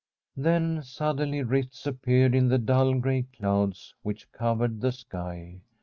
[0.35, 5.61] Then suddenly rifts appeared in the dull gray clouds which covered the sky.